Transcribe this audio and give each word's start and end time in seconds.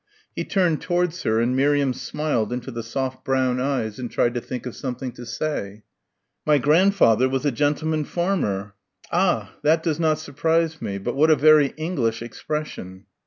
He 0.35 0.43
turned 0.45 0.81
towards 0.81 1.21
her 1.21 1.39
and 1.39 1.55
Miriam 1.55 1.93
smiled 1.93 2.51
into 2.51 2.71
the 2.71 2.81
soft 2.81 3.23
brown 3.23 3.59
eyes 3.59 3.99
and 3.99 4.09
tried 4.09 4.33
to 4.33 4.41
think 4.41 4.65
of 4.65 4.75
something 4.75 5.11
to 5.11 5.27
say. 5.27 5.83
"My 6.43 6.57
grandfather 6.57 7.29
was 7.29 7.45
a 7.45 7.51
gentleman 7.51 8.05
farmer." 8.05 8.73
"Ah 9.11 9.53
that 9.61 9.83
does 9.83 9.99
not 9.99 10.17
surprise 10.17 10.81
me 10.81 10.97
but 10.97 11.15
what 11.15 11.29
a 11.29 11.35
very 11.35 11.75
English 11.77 12.23
expression!" 12.23 13.05